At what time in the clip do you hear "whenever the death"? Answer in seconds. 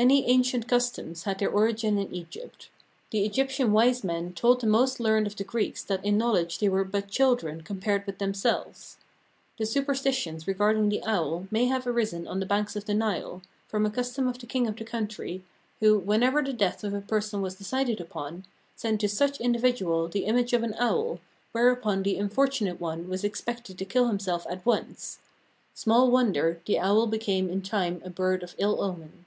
15.98-16.84